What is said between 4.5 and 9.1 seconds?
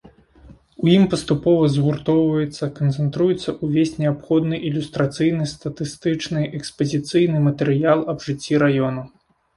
ілюстрацыйны, статыстычны, экспазіцыйны матэрыял аб жыцці раёну.